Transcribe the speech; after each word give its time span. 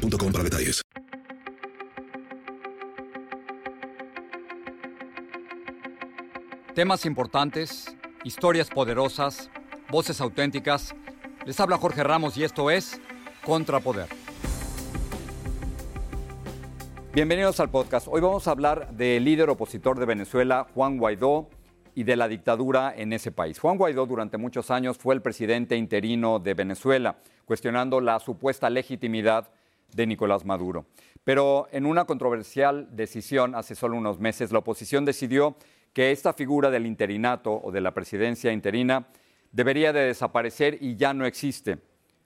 boostmobile.com 0.00 0.32
para 0.32 0.44
detalles. 0.44 0.82
Temas 6.74 7.04
importantes, 7.04 7.94
historias 8.24 8.70
poderosas, 8.70 9.50
voces 9.90 10.20
auténticas. 10.20 10.94
Les 11.44 11.58
habla 11.60 11.76
Jorge 11.76 12.02
Ramos 12.04 12.36
y 12.36 12.44
esto 12.44 12.70
es 12.70 13.00
Contrapoder. 13.44 14.08
Bienvenidos 17.12 17.58
al 17.58 17.70
podcast. 17.70 18.06
Hoy 18.08 18.20
vamos 18.20 18.46
a 18.46 18.52
hablar 18.52 18.92
del 18.92 19.24
líder 19.24 19.50
opositor 19.50 19.98
de 19.98 20.06
Venezuela, 20.06 20.68
Juan 20.74 20.96
Guaidó, 20.96 21.48
y 21.94 22.04
de 22.04 22.16
la 22.16 22.28
dictadura 22.28 22.94
en 22.96 23.12
ese 23.12 23.32
país. 23.32 23.58
Juan 23.58 23.76
Guaidó 23.76 24.06
durante 24.06 24.38
muchos 24.38 24.70
años 24.70 24.96
fue 24.96 25.14
el 25.14 25.22
presidente 25.22 25.76
interino 25.76 26.38
de 26.38 26.54
Venezuela, 26.54 27.18
cuestionando 27.44 28.00
la 28.00 28.20
supuesta 28.20 28.70
legitimidad 28.70 29.50
de 29.94 30.06
Nicolás 30.06 30.44
Maduro. 30.44 30.86
Pero 31.24 31.68
en 31.72 31.86
una 31.86 32.04
controversial 32.04 32.88
decisión 32.90 33.54
hace 33.54 33.74
solo 33.74 33.96
unos 33.96 34.18
meses, 34.18 34.52
la 34.52 34.60
oposición 34.60 35.04
decidió 35.04 35.56
que 35.92 36.12
esta 36.12 36.32
figura 36.32 36.70
del 36.70 36.86
interinato 36.86 37.60
o 37.62 37.70
de 37.70 37.80
la 37.80 37.92
presidencia 37.92 38.52
interina 38.52 39.08
debería 39.52 39.92
de 39.92 40.00
desaparecer 40.00 40.78
y 40.80 40.96
ya 40.96 41.12
no 41.12 41.26
existe. 41.26 41.78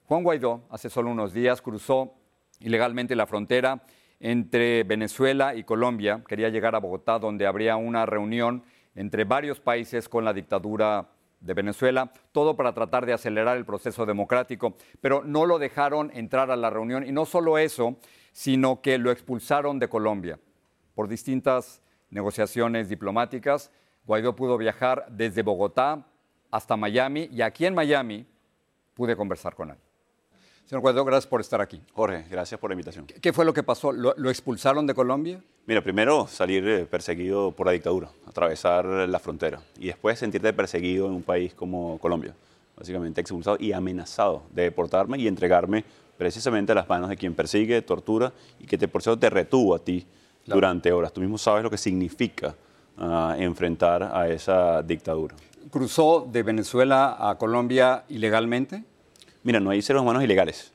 Juan 0.05 0.23
Guaidó 0.23 0.65
hace 0.69 0.89
solo 0.89 1.09
unos 1.09 1.33
días 1.33 1.61
cruzó 1.61 2.13
ilegalmente 2.59 3.15
la 3.15 3.25
frontera 3.25 3.83
entre 4.19 4.83
Venezuela 4.83 5.55
y 5.55 5.63
Colombia, 5.63 6.23
quería 6.27 6.49
llegar 6.49 6.75
a 6.75 6.79
Bogotá 6.79 7.19
donde 7.19 7.47
habría 7.47 7.75
una 7.75 8.05
reunión 8.05 8.63
entre 8.95 9.25
varios 9.25 9.59
países 9.59 10.07
con 10.07 10.23
la 10.23 10.33
dictadura 10.33 11.09
de 11.39 11.53
Venezuela, 11.53 12.11
todo 12.31 12.55
para 12.55 12.73
tratar 12.73 13.05
de 13.05 13.13
acelerar 13.13 13.57
el 13.57 13.65
proceso 13.65 14.05
democrático, 14.05 14.75
pero 15.01 15.23
no 15.23 15.45
lo 15.45 15.59
dejaron 15.59 16.11
entrar 16.13 16.51
a 16.51 16.55
la 16.55 16.69
reunión 16.69 17.05
y 17.05 17.11
no 17.11 17.25
solo 17.25 17.57
eso, 17.57 17.97
sino 18.31 18.81
que 18.81 18.97
lo 18.97 19.11
expulsaron 19.11 19.79
de 19.79 19.89
Colombia 19.89 20.39
por 20.95 21.07
distintas 21.07 21.81
negociaciones 22.09 22.89
diplomáticas. 22.89 23.71
Guaidó 24.05 24.35
pudo 24.35 24.57
viajar 24.57 25.05
desde 25.09 25.43
Bogotá 25.43 26.07
hasta 26.51 26.77
Miami 26.77 27.29
y 27.31 27.41
aquí 27.41 27.65
en 27.65 27.75
Miami 27.75 28.25
pude 28.93 29.15
conversar 29.15 29.55
con 29.55 29.71
él. 29.71 29.77
Señor 30.65 30.81
Guaidó, 30.81 31.05
gracias 31.05 31.27
por 31.27 31.41
estar 31.41 31.61
aquí. 31.61 31.79
Jorge, 31.93 32.25
gracias 32.27 32.59
por 32.59 32.71
la 32.71 32.73
invitación. 32.73 33.05
¿Qué 33.05 33.31
fue 33.31 33.45
lo 33.45 33.53
que 33.53 33.61
pasó? 33.61 33.91
¿Lo, 33.91 34.29
expulsaron 34.31 34.87
de 34.87 34.95
Colombia? 34.95 35.39
Mira, 35.67 35.83
primero 35.83 36.25
salir 36.25 36.67
eh, 36.67 36.85
perseguido 36.87 37.51
por 37.51 37.67
la 37.67 37.73
dictadura, 37.73 38.09
atravesar 38.25 38.83
la 38.83 39.19
frontera 39.19 39.61
y 39.79 39.87
después 39.87 40.17
sentirte 40.17 40.51
perseguido 40.53 41.05
en 41.05 41.13
un 41.13 41.21
país 41.21 41.53
como 41.53 41.99
Colombia. 41.99 42.33
Básicamente 42.75 43.21
expulsado 43.21 43.57
y 43.59 43.73
amenazado 43.73 44.41
de 44.51 44.63
deportarme 44.63 45.19
y 45.19 45.27
entregarme 45.27 45.85
precisamente 46.17 46.71
a 46.71 46.75
las 46.75 46.89
manos 46.89 47.09
de 47.09 47.17
quien 47.17 47.35
persigue, 47.35 47.79
tortura 47.83 48.33
y 48.59 48.65
que 48.65 48.79
te, 48.79 48.87
por 48.87 49.03
cierto 49.03 49.19
te 49.19 49.29
retuvo 49.29 49.75
a 49.75 49.79
ti 49.79 50.07
durante 50.47 50.91
horas. 50.91 51.13
Tú 51.13 51.21
mismo 51.21 51.37
sabes 51.37 51.61
lo 51.61 51.69
que 51.69 51.77
significa 51.77 52.55
ah, 52.97 53.35
enfrentar 53.37 54.01
a 54.01 54.27
esa 54.29 54.81
dictadura. 54.81 55.35
¿Cruzó 55.69 56.27
de 56.31 56.41
Venezuela 56.41 57.17
a 57.19 57.37
Colombia 57.37 58.03
ilegalmente? 58.09 58.83
Mira, 59.45 59.59
no 59.59 59.69
hay 59.69 59.79
seres 59.83 60.01
humanos 60.01 60.23
ilegales. 60.23 60.71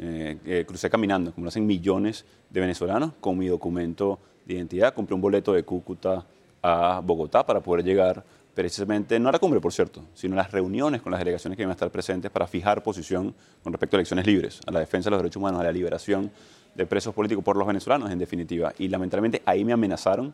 Eh, 0.00 0.38
eh, 0.46 0.64
crucé 0.66 0.88
caminando, 0.88 1.30
como 1.30 1.44
lo 1.44 1.48
hacen 1.48 1.66
millones 1.66 2.24
de 2.48 2.58
venezolanos, 2.58 3.12
con 3.20 3.36
mi 3.36 3.48
documento 3.48 4.18
de 4.46 4.54
identidad. 4.54 4.94
Compré 4.94 5.14
un 5.14 5.20
boleto 5.20 5.52
de 5.52 5.62
Cúcuta 5.62 6.24
a 6.62 7.02
Bogotá 7.04 7.44
para 7.44 7.60
poder 7.60 7.84
llegar 7.84 8.24
precisamente, 8.54 9.20
no 9.20 9.28
a 9.28 9.32
la 9.32 9.38
cumbre, 9.38 9.60
por 9.60 9.74
cierto, 9.74 10.04
sino 10.14 10.32
a 10.36 10.38
las 10.38 10.50
reuniones 10.50 11.02
con 11.02 11.12
las 11.12 11.20
delegaciones 11.20 11.54
que 11.58 11.64
iban 11.64 11.72
a 11.72 11.74
estar 11.74 11.90
presentes 11.90 12.30
para 12.30 12.46
fijar 12.46 12.82
posición 12.82 13.34
con 13.62 13.74
respecto 13.74 13.96
a 13.96 13.98
elecciones 13.98 14.26
libres, 14.26 14.60
a 14.66 14.70
la 14.70 14.80
defensa 14.80 15.08
de 15.08 15.10
los 15.10 15.22
derechos 15.22 15.36
humanos, 15.36 15.60
a 15.60 15.64
la 15.64 15.72
liberación 15.72 16.30
de 16.74 16.86
presos 16.86 17.14
políticos 17.14 17.44
por 17.44 17.58
los 17.58 17.66
venezolanos, 17.66 18.10
en 18.10 18.18
definitiva. 18.18 18.72
Y 18.78 18.88
lamentablemente 18.88 19.42
ahí 19.44 19.66
me 19.66 19.74
amenazaron 19.74 20.32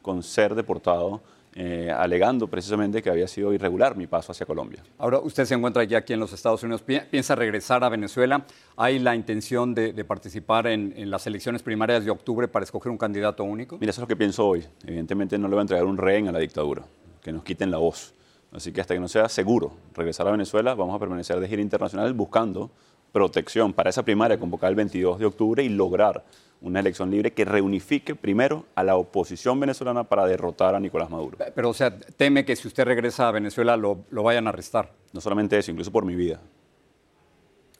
con 0.00 0.22
ser 0.22 0.54
deportado 0.54 1.22
eh, 1.58 1.90
alegando 1.90 2.48
precisamente 2.48 3.00
que 3.00 3.08
había 3.08 3.26
sido 3.26 3.50
irregular 3.50 3.96
mi 3.96 4.06
paso 4.06 4.30
hacia 4.30 4.44
Colombia. 4.44 4.82
Ahora, 4.98 5.20
usted 5.20 5.46
se 5.46 5.54
encuentra 5.54 5.82
ya 5.84 5.96
aquí 5.96 6.12
en 6.12 6.20
los 6.20 6.30
Estados 6.34 6.62
Unidos, 6.62 6.82
piensa 6.82 7.34
regresar 7.34 7.82
a 7.82 7.88
Venezuela. 7.88 8.44
¿Hay 8.76 8.98
la 8.98 9.16
intención 9.16 9.74
de, 9.74 10.04
participar 10.04 10.66
en, 10.66 11.10
las 11.10 11.26
elecciones 11.26 11.62
primarias 11.62 12.04
de 12.04 12.10
octubre 12.10 12.46
para 12.46 12.62
escoger 12.62 12.92
un 12.92 12.98
candidato 12.98 13.42
único? 13.42 13.78
Mira, 13.78 13.88
eso 13.88 14.02
es 14.02 14.02
lo 14.02 14.06
que 14.06 14.16
pienso 14.16 14.46
hoy. 14.46 14.66
Evidentemente 14.84 15.38
no 15.38 15.48
le 15.48 15.54
voy 15.54 15.60
a 15.60 15.62
entregar 15.62 15.86
un 15.86 15.96
rehén 15.96 16.28
a 16.28 16.32
la 16.32 16.40
dictadura, 16.40 16.84
que 17.22 17.32
nos 17.32 17.42
quiten 17.42 17.70
la 17.70 17.78
voz. 17.78 18.12
Así 18.52 18.70
que 18.70 18.82
hasta 18.82 18.92
que 18.92 19.00
no 19.00 19.08
sea 19.08 19.26
seguro 19.30 19.72
regresar 19.94 20.28
a 20.28 20.32
Venezuela, 20.32 20.74
vamos 20.74 20.94
a 20.94 20.98
permanecer 20.98 21.40
de 21.40 21.48
gira 21.48 21.62
internacional 21.62 22.12
buscando 22.12 22.70
protección 23.12 23.72
para 23.72 23.88
esa 23.88 24.02
primaria 24.02 24.38
convocada 24.38 24.68
el 24.68 24.76
22 24.76 25.18
de 25.18 25.24
octubre 25.24 25.64
y 25.64 25.70
lograr 25.70 26.22
una 26.66 26.80
elección 26.80 27.12
libre 27.12 27.32
que 27.32 27.44
reunifique 27.44 28.16
primero 28.16 28.66
a 28.74 28.82
la 28.82 28.96
oposición 28.96 29.60
venezolana 29.60 30.02
para 30.02 30.26
derrotar 30.26 30.74
a 30.74 30.80
Nicolás 30.80 31.08
Maduro. 31.08 31.38
Pero, 31.54 31.70
o 31.70 31.74
sea, 31.74 31.96
teme 31.96 32.44
que 32.44 32.56
si 32.56 32.66
usted 32.66 32.84
regresa 32.84 33.28
a 33.28 33.30
Venezuela 33.30 33.76
lo, 33.76 34.04
vayan 34.10 34.48
a 34.48 34.50
arrestar. 34.50 34.90
No 35.12 35.20
solamente 35.20 35.56
eso, 35.56 35.70
incluso 35.70 35.92
por 35.92 36.04
mi 36.04 36.16
vida. 36.16 36.40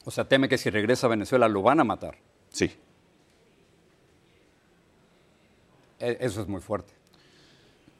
O 0.05 0.11
sea, 0.11 0.23
teme 0.23 0.47
que 0.47 0.57
si 0.57 0.69
regresa 0.69 1.07
a 1.07 1.09
Venezuela 1.09 1.49
lo 1.49 1.61
van 1.61 1.81
a 1.81 1.83
matar. 1.83 2.15
Sí. 2.49 2.71
E, 5.99 6.17
eso 6.21 6.41
es 6.41 6.47
muy 6.47 6.61
fuerte. 6.61 6.93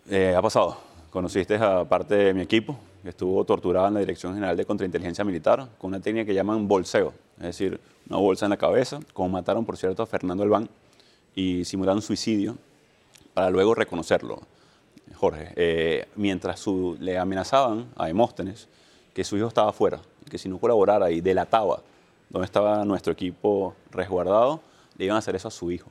Eh, 0.10 0.34
ha 0.36 0.42
pasado. 0.42 0.78
Conociste 1.10 1.56
a 1.56 1.84
parte 1.84 2.16
de 2.16 2.34
mi 2.34 2.42
equipo, 2.42 2.80
que 3.04 3.10
estuvo 3.10 3.44
torturada 3.44 3.90
en 3.90 3.96
la 3.96 4.00
Dirección 4.00 4.34
General 4.34 4.56
de 4.56 4.66
Contrainteligencia 4.66 5.26
Militar 5.26 5.68
con 5.78 5.90
una 5.90 6.00
técnica 6.00 6.28
que 6.28 6.34
llaman 6.34 6.68
bolseo, 6.68 7.14
es 7.38 7.44
decir, 7.44 7.80
una 8.10 8.20
bolsa 8.20 8.46
en 8.46 8.52
la 8.52 8.58
cabeza, 8.58 9.00
como 9.14 9.30
mataron, 9.30 9.66
por 9.66 9.78
cierto, 9.78 10.04
a 10.04 10.06
Fernando 10.06 10.44
Albán, 10.44 10.70
y 11.36 11.66
simularon 11.66 12.02
suicidio 12.02 12.58
para 13.34 13.50
luego 13.50 13.76
reconocerlo. 13.76 14.42
Jorge, 15.16 15.54
eh, 15.56 16.08
mientras 16.16 16.66
le 17.00 17.18
amenazaban 17.18 17.88
a 17.96 18.08
Demóstenes 18.08 18.68
que 19.14 19.24
su 19.24 19.38
hijo 19.38 19.48
estaba 19.48 19.70
afuera, 19.70 20.00
que 20.30 20.38
si 20.38 20.50
no 20.50 20.58
colaborara 20.58 21.10
y 21.12 21.22
delataba 21.22 21.82
dónde 22.30 22.46
estaba 22.46 22.84
nuestro 22.86 23.14
equipo 23.14 23.74
resguardado, 23.92 24.62
le 24.98 25.06
iban 25.06 25.16
a 25.16 25.20
hacer 25.20 25.36
eso 25.36 25.48
a 25.48 25.52
su 25.52 25.72
hijo. 25.72 25.90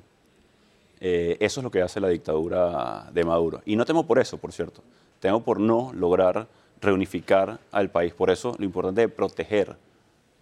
Eh, 1.00 1.36
eso 1.40 1.60
es 1.60 1.64
lo 1.64 1.70
que 1.70 1.82
hace 1.82 2.00
la 2.00 2.08
dictadura 2.08 3.08
de 3.12 3.24
Maduro. 3.24 3.62
Y 3.64 3.76
no 3.76 3.84
temo 3.84 4.06
por 4.06 4.18
eso, 4.18 4.38
por 4.38 4.52
cierto. 4.52 4.82
Temo 5.20 5.42
por 5.42 5.60
no 5.60 5.92
lograr 5.94 6.46
reunificar 6.80 7.58
al 7.72 7.90
país. 7.90 8.12
Por 8.14 8.30
eso 8.30 8.54
lo 8.58 8.64
importante 8.64 9.04
es 9.04 9.10
proteger 9.10 9.76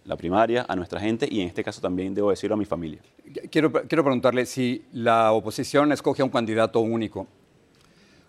la 0.05 0.15
primaria, 0.15 0.65
a 0.67 0.75
nuestra 0.75 0.99
gente 0.99 1.27
y 1.29 1.41
en 1.41 1.47
este 1.47 1.63
caso 1.63 1.81
también 1.81 2.13
debo 2.13 2.29
decirlo 2.29 2.53
a 2.53 2.57
mi 2.57 2.65
familia. 2.65 3.01
Quiero, 3.49 3.71
quiero 3.71 4.03
preguntarle 4.03 4.45
si 4.45 4.85
la 4.93 5.31
oposición 5.31 5.91
escoge 5.91 6.21
a 6.21 6.25
un 6.25 6.31
candidato 6.31 6.79
único. 6.79 7.27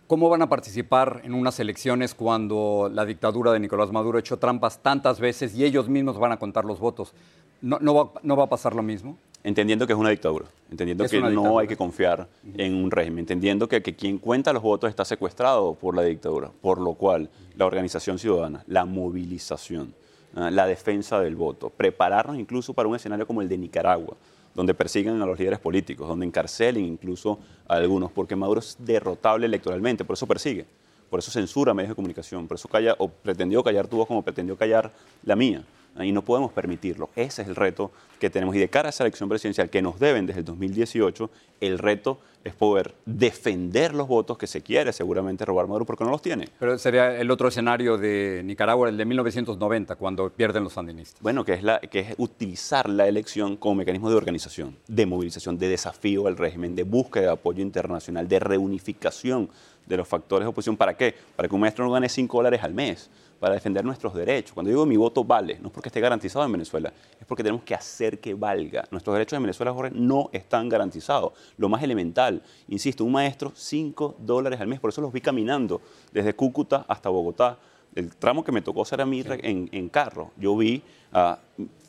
¿Cómo 0.06 0.28
van 0.28 0.40
a 0.40 0.48
participar 0.48 1.22
en 1.24 1.34
unas 1.34 1.58
elecciones 1.58 2.14
cuando 2.14 2.88
la 2.92 3.04
dictadura 3.04 3.52
de 3.52 3.58
Nicolás 3.58 3.90
Maduro 3.90 4.18
ha 4.18 4.20
hecho 4.20 4.38
trampas 4.38 4.80
tantas 4.80 5.18
veces 5.18 5.54
y 5.56 5.64
ellos 5.64 5.88
mismos 5.88 6.16
van 6.18 6.30
a 6.30 6.38
contar 6.38 6.64
los 6.64 6.78
votos? 6.78 7.12
¿No, 7.60 7.78
no, 7.80 7.94
va, 7.94 8.20
no 8.22 8.36
va, 8.36 8.44
a 8.44 8.48
pasar 8.48 8.74
lo 8.74 8.82
mismo? 8.82 9.18
Entendiendo 9.42 9.86
que 9.86 9.94
es 9.94 9.98
una 9.98 10.10
dictadura, 10.10 10.46
entendiendo 10.70 11.06
que 11.06 11.20
no 11.20 11.58
hay 11.58 11.66
que 11.66 11.76
confiar 11.76 12.28
en 12.56 12.74
un 12.74 12.90
régimen, 12.90 13.20
entendiendo 13.20 13.68
que, 13.68 13.82
que, 13.82 13.96
quien 13.96 14.18
cuenta 14.18 14.52
los 14.52 14.62
votos 14.62 14.90
está 14.90 15.04
secuestrado 15.04 15.74
por 15.74 15.96
la 15.96 16.02
dictadura, 16.02 16.50
por 16.60 16.80
lo 16.80 16.94
cual 16.94 17.28
la 17.56 17.66
organización 17.66 18.18
ciudadana, 18.18 18.62
la 18.68 18.84
movilización, 18.84 19.94
la 20.34 20.66
defensa 20.66 21.20
del 21.20 21.36
voto, 21.36 21.70
prepararnos 21.70 22.38
incluso 22.38 22.74
para 22.74 22.88
un 22.88 22.96
escenario 22.96 23.26
como 23.26 23.42
el 23.42 23.48
de 23.48 23.56
Nicaragua, 23.56 24.16
donde 24.54 24.74
persigan 24.74 25.20
a 25.20 25.26
los 25.26 25.38
líderes 25.38 25.58
políticos, 25.58 26.08
donde 26.08 26.26
encarcelen 26.26 26.84
incluso 26.84 27.38
a 27.68 27.74
algunos, 27.74 28.10
porque 28.12 28.36
Maduro 28.36 28.60
es 28.60 28.76
derrotable 28.78 29.46
electoralmente, 29.46 30.04
por 30.04 30.14
eso 30.14 30.26
persigue, 30.26 30.66
por 31.10 31.20
eso 31.20 31.30
censura 31.30 31.74
medios 31.74 31.90
de 31.90 31.94
comunicación, 31.94 32.48
por 32.48 32.56
eso 32.56 32.68
calla 32.68 32.94
o 32.98 33.08
pretendió 33.08 33.62
callar 33.62 33.86
tu 33.86 33.96
voz 33.96 34.06
como 34.06 34.22
pretendió 34.22 34.56
callar 34.56 34.92
la 35.22 35.36
mía. 35.36 35.64
Y 36.04 36.12
no 36.12 36.22
podemos 36.22 36.52
permitirlo. 36.52 37.10
Ese 37.16 37.42
es 37.42 37.48
el 37.48 37.56
reto 37.56 37.90
que 38.18 38.30
tenemos. 38.30 38.54
Y 38.54 38.58
de 38.58 38.68
cara 38.68 38.88
a 38.88 38.90
esa 38.90 39.04
elección 39.04 39.28
presidencial 39.28 39.70
que 39.70 39.82
nos 39.82 39.98
deben 39.98 40.26
desde 40.26 40.40
el 40.40 40.44
2018, 40.44 41.30
el 41.60 41.78
reto 41.78 42.18
es 42.44 42.54
poder 42.54 42.94
defender 43.04 43.92
los 43.92 44.06
votos 44.06 44.38
que 44.38 44.46
se 44.46 44.62
quiere 44.62 44.92
seguramente 44.92 45.44
robar 45.44 45.66
Maduro 45.66 45.84
porque 45.84 46.04
no 46.04 46.10
los 46.10 46.22
tiene. 46.22 46.48
Pero 46.60 46.78
sería 46.78 47.18
el 47.18 47.30
otro 47.30 47.48
escenario 47.48 47.98
de 47.98 48.42
Nicaragua, 48.44 48.88
el 48.88 48.96
de 48.96 49.04
1990, 49.04 49.96
cuando 49.96 50.30
pierden 50.30 50.62
los 50.62 50.74
sandinistas. 50.74 51.20
Bueno, 51.20 51.44
que 51.44 51.54
es, 51.54 51.62
la, 51.62 51.80
que 51.80 52.00
es 52.00 52.14
utilizar 52.18 52.88
la 52.88 53.08
elección 53.08 53.56
como 53.56 53.76
mecanismo 53.76 54.08
de 54.10 54.16
organización, 54.16 54.76
de 54.86 55.06
movilización, 55.06 55.58
de 55.58 55.68
desafío 55.68 56.28
al 56.28 56.36
régimen, 56.36 56.76
de 56.76 56.84
búsqueda 56.84 57.24
de 57.24 57.32
apoyo 57.32 57.62
internacional, 57.62 58.28
de 58.28 58.38
reunificación 58.38 59.50
de 59.84 59.96
los 59.96 60.06
factores 60.06 60.44
de 60.44 60.50
oposición. 60.50 60.76
¿Para 60.76 60.96
qué? 60.96 61.14
Para 61.34 61.48
que 61.48 61.54
un 61.54 61.60
maestro 61.60 61.84
no 61.84 61.90
gane 61.90 62.08
5 62.08 62.36
dólares 62.36 62.62
al 62.62 62.74
mes 62.74 63.10
para 63.46 63.54
defender 63.54 63.84
nuestros 63.84 64.12
derechos. 64.12 64.54
Cuando 64.54 64.70
digo 64.70 64.84
mi 64.86 64.96
voto 64.96 65.22
vale, 65.22 65.56
no 65.60 65.68
es 65.68 65.72
porque 65.72 65.88
esté 65.88 66.00
garantizado 66.00 66.44
en 66.44 66.50
Venezuela, 66.50 66.92
es 67.20 67.24
porque 67.26 67.44
tenemos 67.44 67.62
que 67.62 67.76
hacer 67.76 68.18
que 68.18 68.34
valga. 68.34 68.88
Nuestros 68.90 69.14
derechos 69.14 69.36
en 69.36 69.44
Venezuela, 69.44 69.72
Jorge, 69.72 69.92
no 69.94 70.30
están 70.32 70.68
garantizados. 70.68 71.32
Lo 71.56 71.68
más 71.68 71.80
elemental, 71.80 72.42
insisto, 72.66 73.04
un 73.04 73.12
maestro, 73.12 73.52
5 73.54 74.16
dólares 74.18 74.60
al 74.60 74.66
mes, 74.66 74.80
por 74.80 74.90
eso 74.90 75.00
los 75.00 75.12
vi 75.12 75.20
caminando 75.20 75.80
desde 76.10 76.34
Cúcuta 76.34 76.86
hasta 76.88 77.08
Bogotá. 77.08 77.56
El 77.94 78.16
tramo 78.16 78.42
que 78.42 78.50
me 78.50 78.62
tocó 78.62 78.84
ser 78.84 79.00
a 79.00 79.06
mí 79.06 79.22
en, 79.24 79.88
carro, 79.90 80.32
yo 80.36 80.56
vi 80.56 80.82
a 81.12 81.38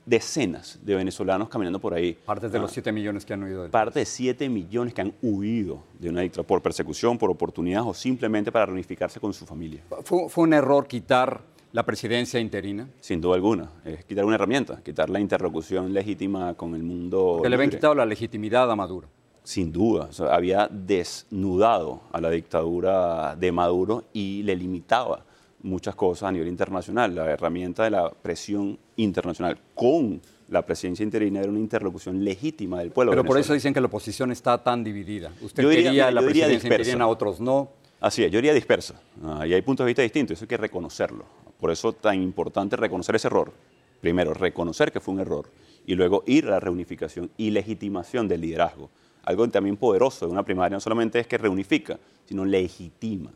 decenas 0.07 0.80
de 0.81 0.95
venezolanos 0.95 1.50
caminando 1.50 1.80
por 1.80 1.94
ahí. 1.94 2.13
Parte 2.13 2.50
de 2.50 2.57
los 2.57 2.71
7 2.71 2.89
ah, 2.89 2.94
millones 2.94 3.25
que 3.25 3.33
han 3.33 3.44
huido. 3.44 3.63
Del 3.63 3.71
parte 3.71 4.00
de 4.00 4.06
7 4.06 4.50
millones 4.50 4.94
que 4.94 5.01
han 5.01 5.13
huido 5.21 5.83
de 6.00 6.09
una 6.09 6.21
dictadura 6.21 6.48
por 6.48 6.62
persecución, 6.62 7.18
por 7.18 7.30
oportunidad 7.30 7.86
o 7.86 7.94
simplemente 7.94 8.51
para 8.51 8.65
reunificarse 8.65 9.19
con 9.19 9.33
su 9.33 9.45
familia. 9.45 9.83
¿Fue, 10.04 10.30
un 10.38 10.54
error 10.54 10.88
quitar 10.88 11.42
la 11.74 11.86
presidencia 11.86 12.39
interina? 12.39 12.88
Sin 13.01 13.19
duda 13.19 13.36
alguna. 13.36 13.69
Es 13.83 14.06
quitar 14.06 14.24
una 14.24 14.36
herramienta, 14.36 14.81
quitar 14.81 15.09
la 15.09 15.19
interlocución 15.19 15.94
legítima 15.94 16.54
con 16.54 16.74
el 16.74 16.83
mundo. 16.83 17.42
Que 17.44 17.50
le 17.50 17.56
habían 17.56 17.69
quitado 17.69 17.94
la 17.94 18.06
legitimidad 18.06 18.71
a 18.71 18.75
Maduro. 18.75 19.09
Sin 19.44 19.71
duda. 19.71 20.09
había 20.30 20.68
desnudado 20.71 22.01
a 22.13 22.21
la 22.21 22.30
dictadura 22.30 23.36
de 23.36 23.51
Maduro 23.51 24.06
y 24.13 24.44
le 24.44 24.56
limitaba 24.56 25.27
muchas 25.63 25.95
cosas 25.95 26.30
a 26.30 26.31
nivel 26.31 26.48
internacional. 26.48 27.13
La 27.15 27.31
herramienta 27.31 27.83
de 27.83 27.92
la 27.92 28.09
presión 28.09 28.77
internacional 28.95 29.57
con 29.74 30.21
la 30.50 30.65
presidencia 30.65 31.04
interina 31.04 31.39
era 31.39 31.50
una 31.50 31.59
interlocución 31.59 32.24
legítima 32.24 32.80
del 32.80 32.92
pueblo. 32.92 33.12
Pero 33.12 33.25
por 33.25 33.38
eso 33.38 33.54
dicen 33.54 33.74
que 33.74 33.81
la 33.81 33.88
oposición 33.88 34.31
está 34.31 34.63
tan 34.63 34.83
dividida. 34.83 35.31
Usted 35.42 35.68
quería 35.69 36.12
la 36.12 36.21
presidencia 36.21 36.68
interina, 36.68 37.07
otros 37.07 37.39
no. 37.39 37.69
Así 38.00 38.24
es, 38.24 38.31
yo 38.31 38.38
diría 38.38 38.54
dispersa. 38.54 39.01
Y 39.45 39.54
hay 39.54 39.62
puntos 39.62 39.83
de 39.83 39.89
vista 39.89 40.01
distintos, 40.01 40.38
eso 40.38 40.45
hay 40.45 40.50
que 40.50 40.57
reconocerlo. 40.57 41.25
Por 41.59 41.71
eso 41.71 41.89
es 41.89 41.95
tan 41.98 42.21
importante 42.21 42.75
reconocer 42.75 43.15
ese 43.15 43.27
error. 43.27 43.51
Primero, 44.00 44.33
reconocer 44.33 44.92
que 44.92 45.00
fue 45.00 45.15
un 45.15 45.19
error 45.19 45.50
y 45.86 45.95
luego 45.95 46.24
ir 46.27 46.45
a 46.45 46.51
la 46.51 46.59
reunificación 46.59 47.31
y 47.36 47.50
legitimación 47.50 48.27
del 48.27 48.42
liderazgo. 48.42 48.92
Algo 49.24 49.48
también 49.50 49.75
poderoso 49.75 50.27
de 50.27 50.31
una 50.31 50.44
primaria 50.44 50.75
no 50.75 50.80
solamente 50.80 51.19
es 51.19 51.27
que 51.27 51.38
reunifica, 51.38 52.00
sino 52.25 52.45
legitima 52.45 53.31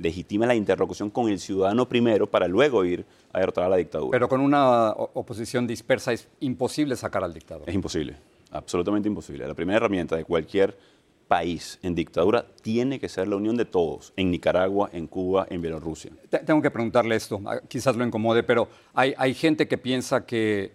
legitima 0.00 0.46
la 0.46 0.54
interlocución 0.54 1.10
con 1.10 1.28
el 1.28 1.38
ciudadano 1.38 1.88
primero 1.88 2.26
para 2.26 2.48
luego 2.48 2.84
ir 2.84 3.04
a 3.32 3.38
derrotar 3.38 3.64
a 3.64 3.68
la 3.68 3.76
dictadura. 3.76 4.10
Pero 4.10 4.28
con 4.28 4.40
una 4.40 4.90
oposición 4.90 5.66
dispersa 5.66 6.12
es 6.12 6.26
imposible 6.40 6.96
sacar 6.96 7.22
al 7.22 7.32
dictador. 7.32 7.68
Es 7.68 7.74
imposible, 7.74 8.16
absolutamente 8.50 9.08
imposible. 9.08 9.46
La 9.46 9.54
primera 9.54 9.76
herramienta 9.76 10.16
de 10.16 10.24
cualquier 10.24 10.76
país 11.28 11.78
en 11.82 11.94
dictadura 11.94 12.44
tiene 12.62 12.98
que 12.98 13.08
ser 13.08 13.28
la 13.28 13.36
unión 13.36 13.56
de 13.56 13.64
todos, 13.64 14.12
en 14.16 14.30
Nicaragua, 14.32 14.90
en 14.92 15.06
Cuba, 15.06 15.46
en 15.48 15.62
Bielorrusia. 15.62 16.10
Tengo 16.44 16.60
que 16.60 16.70
preguntarle 16.72 17.14
esto, 17.14 17.40
ah, 17.46 17.60
quizás 17.68 17.94
lo 17.94 18.04
incomode, 18.04 18.42
pero 18.42 18.68
hay, 18.94 19.14
hay 19.16 19.34
gente 19.34 19.68
que 19.68 19.78
piensa 19.78 20.26
que 20.26 20.72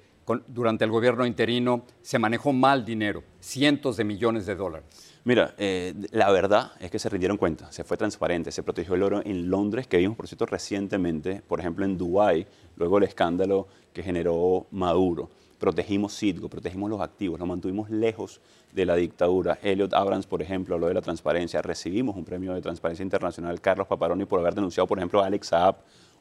durante 0.47 0.85
el 0.85 0.91
gobierno 0.91 1.25
interino 1.25 1.83
se 2.01 2.19
manejó 2.19 2.53
mal 2.53 2.85
dinero, 2.85 3.23
cientos 3.39 3.97
de 3.97 4.05
millones 4.05 4.45
de 4.45 4.55
dólares. 4.55 5.14
Mira, 5.25 5.55
eh, 5.57 5.95
la 6.11 6.31
verdad 6.31 6.73
es 6.79 6.91
que 6.91 6.99
se 6.99 7.09
rindieron 7.09 7.37
cuenta, 7.37 7.71
se 7.71 7.83
fue 7.83 7.97
transparente, 7.97 8.51
se 8.51 8.61
protegió 8.61 8.93
el 8.93 9.01
oro 9.01 9.21
en 9.25 9.49
Londres, 9.49 9.87
que 9.87 9.97
vimos, 9.97 10.15
por 10.15 10.27
cierto, 10.27 10.45
recientemente, 10.45 11.41
por 11.47 11.59
ejemplo, 11.59 11.83
en 11.83 11.97
Dubái, 11.97 12.45
luego 12.77 12.99
el 12.99 13.05
escándalo 13.05 13.67
que 13.91 14.03
generó 14.03 14.67
Maduro. 14.69 15.31
Protegimos 15.57 16.15
Citgo, 16.15 16.47
protegimos 16.47 16.91
los 16.91 17.01
activos, 17.01 17.39
nos 17.39 17.47
mantuvimos 17.47 17.89
lejos 17.89 18.39
de 18.71 18.85
la 18.85 18.95
dictadura. 18.95 19.57
Elliot 19.63 19.95
Abrams, 19.95 20.27
por 20.27 20.43
ejemplo, 20.43 20.75
habló 20.75 20.89
de 20.89 20.93
la 20.93 21.01
transparencia. 21.01 21.59
Recibimos 21.63 22.15
un 22.15 22.23
premio 22.23 22.53
de 22.53 22.61
transparencia 22.61 23.01
internacional, 23.01 23.59
Carlos 23.61 23.87
Paparoni, 23.87 24.25
por 24.25 24.39
haber 24.41 24.53
denunciado, 24.53 24.85
por 24.85 24.99
ejemplo, 24.99 25.23
a 25.23 25.25
Alex 25.25 25.47
Saab, 25.47 25.77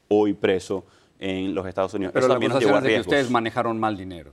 hoy 0.09 0.33
preso 0.33 0.83
en 1.19 1.55
los 1.55 1.67
Estados 1.67 1.93
Unidos. 1.93 2.15
Pero 2.15 2.25
Eso 2.25 2.39
la 2.39 2.47
acusación 2.47 2.77
es 2.77 2.83
de 2.83 2.89
que 2.89 3.01
ustedes 3.01 3.31
manejaron 3.31 3.79
mal 3.79 3.99
dinero. 3.99 4.33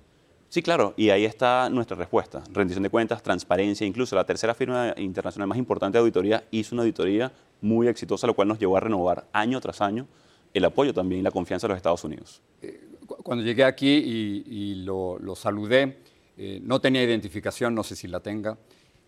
Sí, 0.51 0.61
claro, 0.61 0.93
y 0.97 1.11
ahí 1.11 1.23
está 1.23 1.69
nuestra 1.69 1.95
respuesta. 1.95 2.43
Rendición 2.51 2.83
de 2.83 2.89
cuentas, 2.89 3.23
transparencia, 3.23 3.87
incluso 3.87 4.17
la 4.17 4.25
tercera 4.25 4.53
firma 4.53 4.93
internacional 4.97 5.47
más 5.47 5.57
importante 5.57 5.97
de 5.97 6.01
auditoría 6.01 6.43
hizo 6.51 6.75
una 6.75 6.81
auditoría 6.81 7.31
muy 7.61 7.87
exitosa, 7.87 8.27
lo 8.27 8.33
cual 8.33 8.49
nos 8.49 8.59
llevó 8.59 8.75
a 8.75 8.81
renovar 8.81 9.29
año 9.31 9.61
tras 9.61 9.79
año 9.79 10.07
el 10.53 10.65
apoyo 10.65 10.93
también 10.93 11.21
y 11.21 11.23
la 11.23 11.31
confianza 11.31 11.67
de 11.67 11.69
los 11.69 11.77
Estados 11.77 12.03
Unidos. 12.03 12.41
Eh, 12.61 12.81
cuando 13.23 13.45
llegué 13.45 13.63
aquí 13.63 13.87
y, 13.87 14.83
lo, 14.83 15.21
saludé, 15.37 15.99
eh, 16.35 16.59
no 16.61 16.81
tenía 16.81 17.01
identificación, 17.01 17.73
no 17.73 17.83
sé 17.83 17.95
si 17.95 18.09
la 18.09 18.19
tenga, 18.19 18.57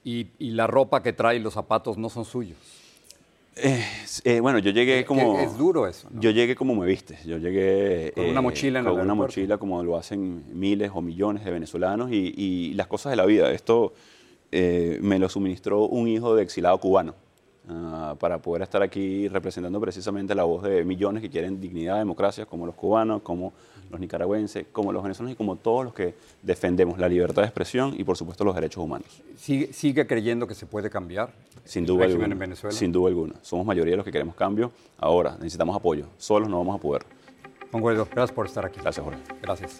y, 0.06 0.28
y 0.40 0.52
la 0.52 0.66
ropa 0.66 1.04
que 1.04 1.12
trae 1.12 1.36
y 1.36 1.40
los 1.40 1.56
zapatos 1.56 1.98
no 1.98 2.08
son 2.08 2.24
suyos. 2.24 2.83
Eh, 3.56 3.86
eh, 4.24 4.40
bueno, 4.40 4.60
yo 4.60 4.72
llegué 4.72 5.06
como... 5.06 5.40
Es 5.40 5.58
duro 5.58 5.88
eso. 5.88 6.10
Yo 6.20 6.32
llegué 6.32 6.56
como 6.56 6.76
me 6.76 6.86
viste. 6.86 7.18
Yo 7.26 7.38
llegué... 7.38 8.12
Con 8.16 8.26
una 8.26 8.42
mochila 8.42 8.80
en 8.80 8.86
Con 8.86 9.00
una 9.00 9.14
mochila 9.14 9.58
como 9.58 9.84
lo 9.84 9.98
hacen 9.98 10.44
miles 10.52 10.92
o 10.94 11.02
millones 11.02 11.46
de 11.46 11.52
venezolanos 11.52 12.10
y, 12.12 12.74
las 12.74 12.88
cosas 12.88 13.12
de 13.12 13.16
la 13.16 13.26
vida. 13.26 13.52
Esto 13.52 13.94
eh, 14.52 14.98
me 15.02 15.20
lo 15.20 15.30
suministró 15.30 15.86
un 15.86 16.08
hijo 16.08 16.36
de 16.36 16.44
exilado 16.44 16.80
cubano. 16.80 17.16
Ah, 17.70 18.16
para 18.20 18.40
poder 18.40 18.62
estar 18.62 18.84
aquí 18.84 19.30
representando 19.30 19.80
precisamente 19.80 20.36
la 20.36 20.44
voz 20.44 20.64
de 20.64 20.84
millones 20.84 21.22
que 21.22 21.30
quieren 21.30 21.62
dignidad, 21.62 21.98
democracia, 21.98 22.46
como 22.46 22.66
los 22.66 22.76
cubanos, 22.76 23.22
como 23.22 23.54
los 23.90 24.02
nicaragüenses, 24.02 24.66
como 24.72 24.92
los 24.92 25.02
venezolanos 25.02 25.34
y 25.34 25.38
como 25.38 25.56
todos 25.56 25.86
los 25.86 25.94
que 25.94 26.14
defendemos 26.42 27.00
la 27.00 27.08
libertad 27.08 27.42
de 27.42 27.48
expresión 27.48 27.94
y 27.98 28.04
por 28.04 28.18
supuesto 28.18 28.44
los 28.44 28.54
derechos 28.54 28.84
humanos. 28.84 29.08
¿Sigue, 29.38 30.06
creyendo 30.06 30.46
que 30.46 30.56
se 30.56 30.66
puede 30.66 30.90
cambiar 30.90 31.32
sin 31.64 31.86
duda 31.86 32.04
alguna, 32.04 32.26
en 32.26 32.40
Venezuela? 32.40 32.76
Sin 32.76 32.92
duda 32.92 33.08
alguna. 33.08 33.36
Somos 33.42 33.66
mayoría 33.66 33.92
de 33.92 33.98
los 33.98 34.06
que 34.06 34.12
queremos 34.12 34.36
cambio. 34.36 34.74
Ahora 34.98 35.36
necesitamos 35.38 35.74
apoyo. 35.74 36.08
Solos 36.18 36.50
no 36.50 36.58
vamos 36.58 36.76
a 36.76 36.82
poder. 36.82 37.06
Juan 37.72 37.82
Guaido, 37.82 38.06
gracias 38.12 38.36
por 38.36 38.46
estar 38.46 38.66
aquí. 38.66 38.82
Gracias, 38.82 39.04
Jorge. 39.04 39.22
Gracias. 39.42 39.80